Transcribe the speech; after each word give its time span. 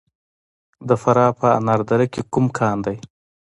د 0.89 0.89
فراه 1.01 1.31
په 1.39 1.47
انار 1.57 1.81
دره 1.89 2.05
کې 2.13 2.21
کوم 2.33 2.45
کان 2.57 2.77
دی؟ 2.85 2.97